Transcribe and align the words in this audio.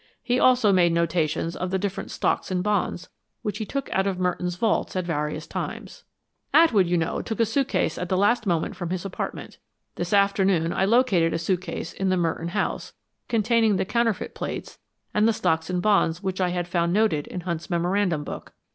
He 0.23 0.39
also 0.39 0.71
made 0.73 0.91
notations 0.93 1.55
of 1.55 1.69
the 1.69 1.77
different 1.77 2.09
stocks 2.09 2.49
and 2.49 2.63
bonds 2.63 3.07
which 3.43 3.59
he 3.59 3.67
took 3.67 3.87
out 3.93 4.07
of 4.07 4.17
Merton's 4.17 4.55
vaults 4.55 4.95
at 4.95 5.05
various 5.05 5.45
times." 5.45 6.05
"Atwood, 6.55 6.87
you 6.87 6.97
know, 6.97 7.21
took 7.21 7.39
a 7.39 7.45
suitcase 7.45 7.99
at 7.99 8.09
the 8.09 8.17
last 8.17 8.47
moment 8.47 8.75
from 8.75 8.89
his 8.89 9.05
apartment. 9.05 9.59
This 9.97 10.11
afternoon 10.11 10.73
I 10.73 10.85
located 10.85 11.35
a 11.35 11.37
suitcase 11.37 11.93
in 11.93 12.09
the 12.09 12.17
Merton 12.17 12.47
house, 12.47 12.93
containing 13.29 13.75
the 13.75 13.85
counterfeit 13.85 14.33
plates, 14.33 14.79
and 15.13 15.27
the 15.27 15.33
stocks 15.33 15.69
and 15.69 15.83
bonds 15.83 16.23
which 16.23 16.41
I 16.41 16.49
had 16.49 16.67
found 16.67 16.91
noted 16.93 17.27
in 17.27 17.41
Hunt's 17.41 17.69
memorandum 17.69 18.23
book. 18.23 18.53